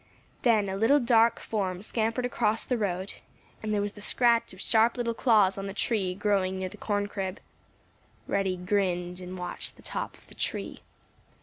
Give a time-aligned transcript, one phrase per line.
[0.41, 3.13] Then a little dark form scampered across the road,
[3.61, 6.75] and there was the scratch of sharp little claws on the tree growing near the
[6.77, 7.39] corn crib.
[8.25, 10.79] Reddy grinned and watched the top of the tree.